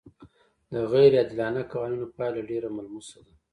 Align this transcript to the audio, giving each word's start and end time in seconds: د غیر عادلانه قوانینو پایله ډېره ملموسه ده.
د 0.71 0.73
غیر 0.91 1.11
عادلانه 1.19 1.61
قوانینو 1.71 2.05
پایله 2.15 2.41
ډېره 2.49 2.69
ملموسه 2.77 3.19
ده. 3.25 3.33